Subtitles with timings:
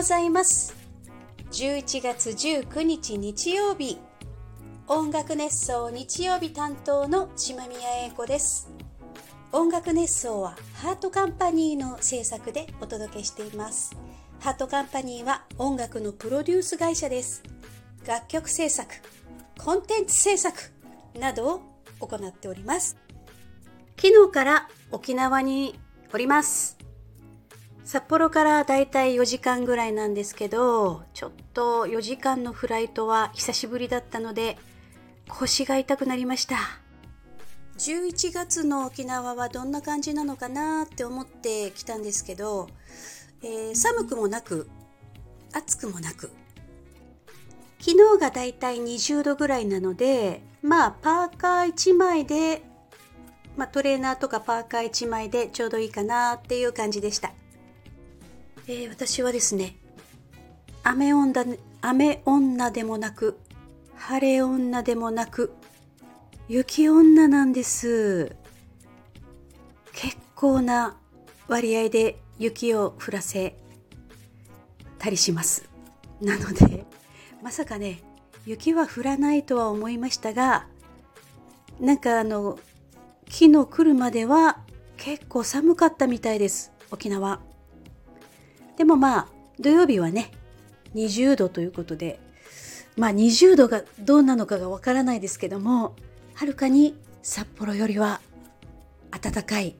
[0.00, 0.74] ございます。
[1.52, 3.98] 11月19日日曜日。
[4.88, 8.70] 音楽熱奏日曜日担当の島宮英子です。
[9.52, 13.94] 音楽熱奏はハートカンパニーの制作でお届けしています。
[14.38, 17.42] ハートカンパニーは音楽のプロデュース会社です。
[18.06, 18.90] 楽曲制作
[19.58, 20.58] コンテンツ制作
[21.20, 21.60] などを
[21.98, 22.96] 行っております。
[23.98, 25.78] 昨日から沖縄に
[26.14, 26.79] おります。
[27.90, 34.58] 札幌からだいたい4時間ぐらいなんですけどちょっと4時間のフライトは久しぶりだったので
[35.26, 36.56] 腰が痛くなりました。
[37.78, 42.68] 11月の沖縄はどんな感じなのかなって思ってきたんですけど、
[43.42, 44.68] えー、寒くもなく
[45.52, 46.30] 暑くもなく
[47.80, 52.62] 昨日がだいたい20度ぐらいなのでまあパーカー1枚で、
[53.56, 57.32] まあ、トレーナーとかパーカー1枚でちょうどいいかなっていう感じでした。
[58.72, 59.74] えー、私はですね
[60.84, 61.44] 雨女
[61.80, 63.36] 雨女でもなく
[63.96, 65.52] 晴れ女でもなく
[66.48, 68.36] 雪女なんです。
[69.92, 70.96] 結構な
[71.48, 73.56] 割合で雪を降らせ
[74.98, 75.68] たりします。
[76.20, 76.86] なので
[77.42, 78.00] まさかね
[78.46, 80.68] 雪は降らないとは思いましたが
[81.80, 82.56] なんかあの
[83.28, 84.60] 昨日来るまでは
[84.96, 86.70] 結構寒かったみたいです。
[86.92, 87.49] 沖縄。
[88.80, 89.28] でもまあ
[89.58, 90.30] 土曜日はね
[90.94, 92.18] 20度ということで
[92.96, 95.94] まあ20度がどうなのかがわからないですけども
[96.32, 98.22] はるかに札幌よりは
[99.10, 99.76] 暖かい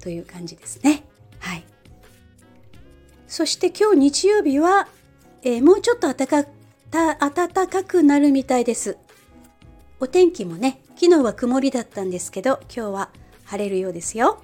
[0.00, 1.04] という感じですね。
[1.38, 1.64] はい。
[3.28, 4.88] そして今日日曜日は、
[5.44, 6.50] えー、もうちょっと暖か
[6.90, 8.98] 暖かくなるみたいです。
[10.00, 13.10] お天気もね昨日は曇りだったんですけど今日は
[13.44, 14.42] 晴れるようですよ。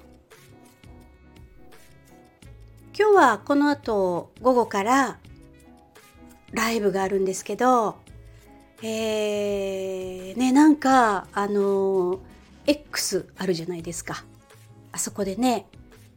[2.99, 5.19] 今日はこの後午後から
[6.51, 7.97] ライブがあるんですけど、
[8.81, 12.19] えー、ね、なんか、あの、
[12.65, 14.23] X あるじゃないですか。
[14.91, 15.67] あそこでね、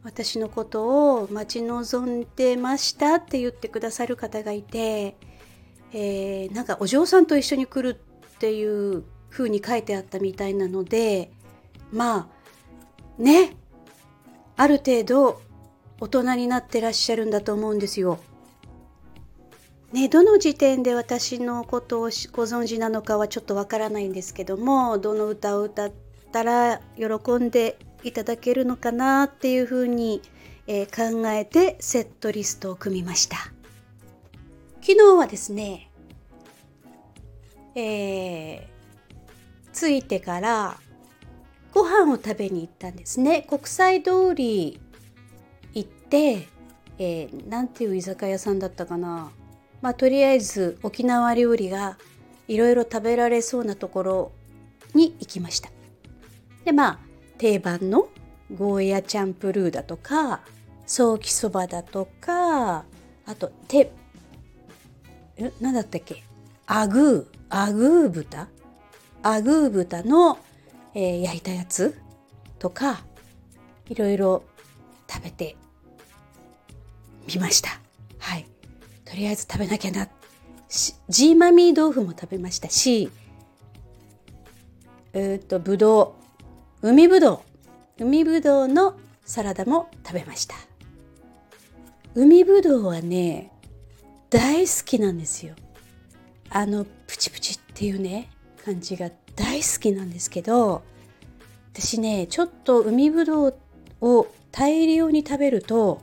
[0.03, 5.15] 私のことを待ち望んでましたって言ってくださる方がいて、
[5.93, 11.31] えー、なんかお嬢さんと一緒に来るっていう風に書いてあったみたいなので、
[11.91, 12.27] ま
[13.19, 13.55] あ、ね、
[14.57, 15.41] ある程度
[16.01, 18.19] 大人になってらっしゃるんだと思うんですよ。
[19.93, 22.07] ね、どの時点で私のことをご
[22.43, 25.91] 存知なのかはちょっとわからないんですけどもどの歌を歌っ
[26.31, 30.21] たら喜んでいただけるのかなっていうふうに、
[30.65, 33.35] えー、考えてセットリストを組みました
[34.79, 35.91] 昨日はですね
[37.75, 38.65] えー、
[39.73, 40.77] 着いてから
[41.73, 44.80] ご飯を食べに行ったんですね国際通り
[46.11, 46.47] 行って、
[46.99, 49.31] えー、なんていう居酒屋さんだったかな。
[49.81, 51.97] まあ、とりあえず沖縄料理が
[52.47, 54.31] いろいろ食べられそうなところ
[54.93, 55.69] に行きました。
[56.65, 56.99] で、まあ、
[57.37, 58.09] 定番の
[58.55, 60.41] ゴーヤチャンプルーだとか、
[60.85, 62.83] ソーキそばだとか、
[63.25, 63.91] あと、て、
[65.37, 66.23] え、なんだったっけ？
[66.67, 68.49] アグー、アグー豚？
[69.23, 70.37] アグー豚の、
[70.93, 71.97] えー、焼いたやつ
[72.59, 73.05] とか、
[73.87, 74.43] いろいろ
[75.09, 75.55] 食べて
[77.27, 77.79] みました。
[78.19, 78.45] はい。
[79.05, 80.07] とりあえず食べなきゃな。
[81.09, 83.11] ジーマミー豆腐も食べましたし、
[85.13, 86.15] えっと、ぶど
[86.81, 87.43] う、海ぶど
[87.99, 88.95] う、海ぶどうの
[89.25, 90.55] サラダも食べました。
[92.15, 93.51] 海ぶどうはね、
[94.29, 95.55] 大好きなんですよ。
[96.49, 98.29] あの、プチプチっていうね、
[98.63, 100.83] 感じが大好きなんですけど、
[101.73, 103.55] 私ね、ちょっと海ぶどう
[104.01, 106.01] を大量に食べると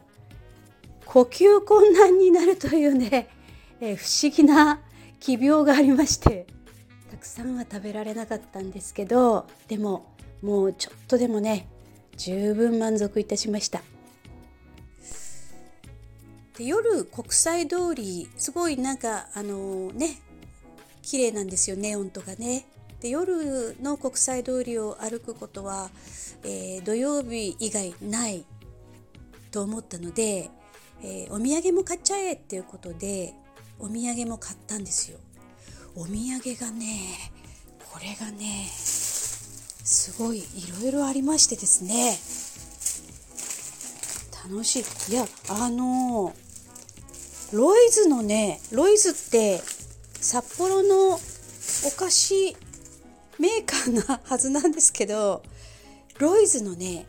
[1.08, 3.30] 呼吸困難になるというね、
[3.80, 4.82] えー、不思議な
[5.18, 6.46] 奇病がありまして
[7.10, 10.04] たくさんは食べられなかったんですけどでも
[10.42, 11.66] もうちょっとでもね
[12.18, 13.82] 十分満足いたしました。
[16.58, 20.20] で夜国際通りすごいなんかあのー、ね
[21.00, 22.66] 綺麗なんですよネオンとかね。
[23.00, 25.90] で夜の国際通りを歩くことは、
[26.42, 28.44] えー、土曜日以外ない
[29.50, 30.50] と思ったので、
[31.02, 33.34] えー、お土産も買っちゃえっていうことで
[33.78, 35.18] お土産も買ったんですよ。
[35.94, 37.32] お土産がね
[37.92, 40.44] これがねすごいい
[40.82, 42.18] ろいろありましてですね。
[44.50, 45.12] 楽しい。
[45.12, 46.34] いやあの
[47.52, 49.60] ロイズのねロイズって
[50.20, 51.18] 札幌のお
[51.96, 52.56] 菓子
[53.38, 55.42] メーカーなはずなんですけど
[56.18, 57.06] ロイズのね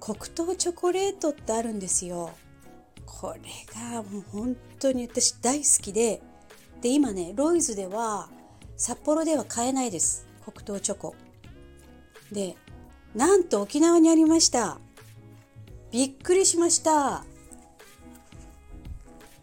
[0.00, 2.30] 黒糖チョコレートってあるんですよ。
[3.06, 3.40] これ
[3.92, 6.20] がもう本当に私大好きで
[6.82, 8.28] で今ねロイズでは
[8.76, 10.26] 札幌では買えないです。
[10.44, 11.14] 黒糖チョコ。
[12.30, 12.56] で
[13.14, 14.78] なんと沖縄にありました。
[15.90, 17.24] びっくりしました。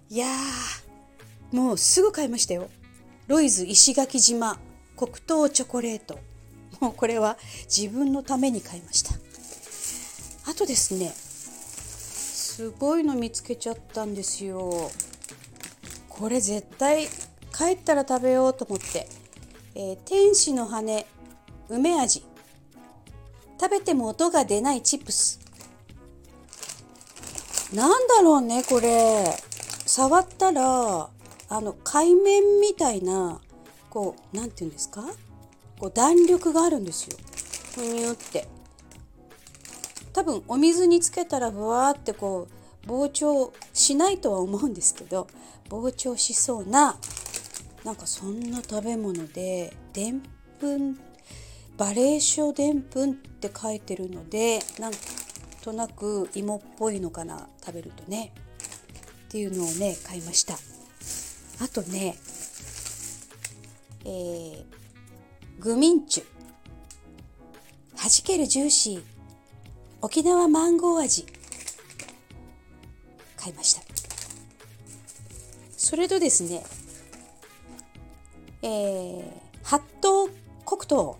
[0.10, 0.28] いや
[1.52, 2.70] もうすぐ買いましたよ。
[3.28, 4.60] ロイズ石垣島
[4.96, 6.20] 黒糖チョコレート。
[6.80, 9.16] もうこれは自分のために買いました。
[10.46, 11.14] あとですね
[12.56, 14.92] すごいの見つけちゃったんですよ。
[16.08, 17.08] これ絶対
[17.52, 19.08] 帰ったら食べようと思って、
[19.74, 21.08] えー、天使の羽
[21.68, 22.24] 梅味。
[23.60, 25.40] 食べても音が出ないチップス。
[27.74, 29.26] なんだろうねこれ。
[29.88, 31.10] 触ったら
[31.50, 33.42] あの海面みたいな
[33.90, 35.04] こう何て言うんですか？
[35.80, 37.18] こう弾力があるんですよ。
[37.74, 38.48] ふにゅって。
[40.14, 42.48] 多分お水につけたらふわーってこ
[42.86, 45.28] う膨張しないとは思うんですけど
[45.70, 46.98] 膨張しそうな
[47.84, 50.22] なんかそんな食べ物ででん
[50.60, 50.98] ぷん
[51.78, 54.94] バレーショでんぷんって書いてるのでなん
[55.64, 58.34] となく芋っぽいのかな食べるとね。
[59.28, 60.54] っていうのをね買いました。
[61.64, 62.16] あとね
[64.06, 64.64] えー、
[65.60, 66.26] グミンチュ。
[67.98, 69.04] はじけるジューシー。
[70.06, 71.26] 沖縄マンゴー味。
[73.38, 73.82] 買いました。
[75.78, 76.62] それとですね
[78.64, 79.24] えー、
[79.64, 80.28] 八島
[80.66, 81.18] 黒糖。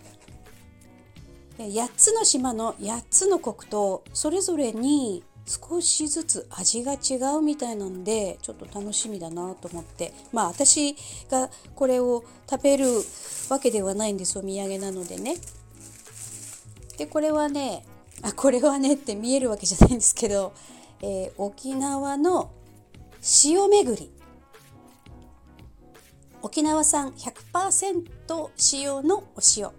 [1.60, 4.04] 8つの島の8つの黒糖。
[4.14, 10.14] それぞれに少しずつ味が違うみたいなんでちょっと楽しみだなと思って。
[10.34, 10.98] まあ私
[11.32, 12.88] がこれを食べる
[13.50, 15.38] わけではないんですお土産なのでね。
[16.98, 17.86] でこれはね
[18.22, 20.54] あこれはねって見えるわけじゃないんですけど、
[21.02, 22.52] えー、沖縄の
[23.44, 24.12] 塩巡り。
[26.42, 29.72] 沖縄産100%塩のお塩。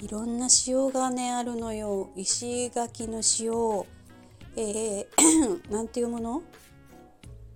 [0.00, 2.10] いろんな塩がねあるのよ。
[2.16, 3.86] 石垣の塩。
[4.56, 6.42] えー、 なんていうもの？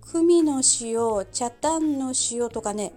[0.01, 1.25] クミの塩。
[1.31, 2.93] 茶炭の塩とかね。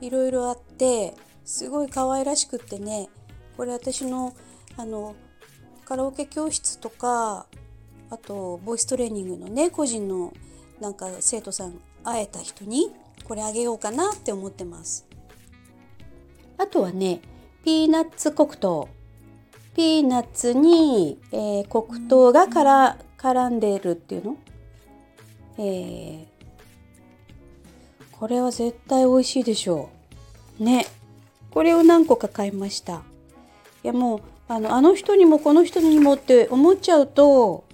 [0.00, 3.08] いろいろあってすごい可愛らしくってね。
[3.56, 4.34] これ私の
[4.76, 5.14] あの
[5.84, 7.46] カラオケ教室とか
[8.10, 10.32] あとボイストレーニングのね個人の
[10.80, 12.90] なんか生徒さん会えた人に
[13.24, 15.06] これあげようかなって思ってます。
[16.58, 17.20] あとはね
[17.64, 18.88] ピーナッツ黒糖。
[19.74, 24.36] ピーナッツに、えー、黒糖がから絡んでるっていうの？
[25.56, 26.26] えー、
[28.10, 29.88] これは絶対美味しいでしょ
[30.60, 30.64] う。
[30.64, 30.86] ね。
[31.50, 33.02] これを何個か買いました。
[33.84, 37.64] いやもうあのあの人にもこの人にもって思っちゃうと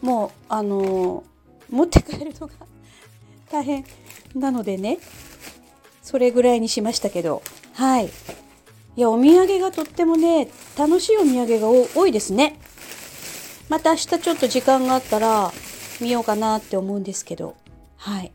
[0.00, 1.24] もうあの
[1.70, 2.52] 持って帰るのが
[3.50, 3.84] 大変
[4.34, 4.98] なのでね。
[6.02, 7.42] それぐらいにしましたけど。
[7.74, 8.06] はい。
[8.96, 12.58] いやお土産がとってもね楽しいお土産が多いですね。
[13.68, 15.52] また明日ちょっと時間があったら
[16.00, 17.54] 見ようかなって思うんですけど。
[17.96, 18.32] はい。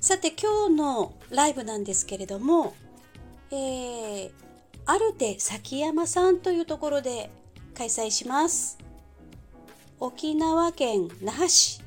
[0.00, 2.74] さて今日のライブなんですけれども
[3.50, 4.30] えー、
[4.88, 7.28] アルテ崎山さんというところで
[7.74, 8.78] 開催します。
[9.98, 11.82] 沖縄県那覇市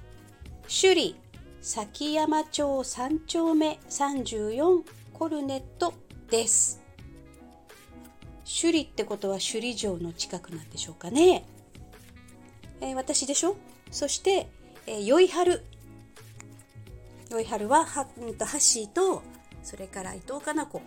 [0.64, 1.16] 首里
[1.62, 5.94] 崎山町3丁目34コルネット
[6.30, 6.82] です。
[8.44, 11.46] 首里ってことは首里城の近くなんでしょうかね。
[12.82, 13.56] えー、私でしょ？
[13.92, 14.50] そして、
[14.86, 15.64] えー、よいはる。
[17.32, 19.22] よいはるはは、うんと、ハッシーと、
[19.64, 20.82] それから伊藤かな子。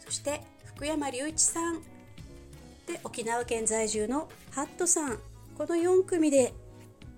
[0.00, 0.42] そして
[0.74, 1.80] 福山隆一さん。
[2.86, 5.18] で沖縄県在住のハットさん。
[5.56, 6.52] この4組で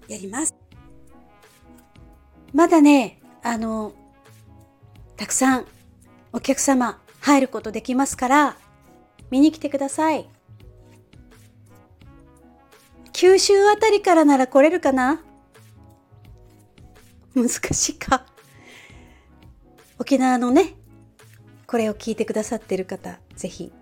[0.09, 0.55] やります。
[2.53, 3.93] まだねあの
[5.17, 5.67] たくさん
[6.33, 8.57] お客様入ることできますから
[9.31, 10.29] 見に来てください。
[13.15, 15.23] 九州あたりからなら来れるかな？
[17.35, 18.27] 難しいか。
[19.99, 20.75] 沖縄のね
[21.67, 23.73] これを聞いてくださってる方、ぜひ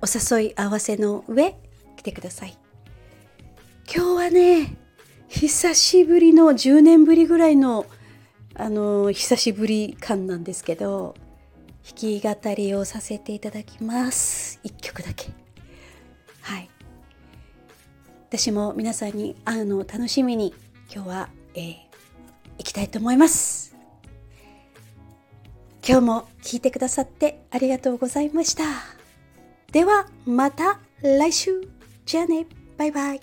[0.00, 1.56] お誘い合わせの上
[1.96, 2.56] 来てください。
[3.92, 4.76] 今日はね、
[5.28, 7.86] 久しぶりの10年ぶりぐらいの
[8.54, 11.14] あの久しぶり感なんですけど
[11.86, 14.60] 弾き語りをさせていただきます。
[14.64, 15.30] 1曲だけ。
[16.42, 16.68] はい。
[18.28, 20.54] 私も皆さんに会うのを楽しみに
[20.92, 21.74] 今日は、えー、
[22.58, 23.67] 行きたいと思います。
[25.88, 28.64] 今日も聞いてくださってありがとうございました。
[29.72, 31.66] ではまた来週。
[32.04, 32.46] じゃあね。
[32.76, 33.20] バイバイ。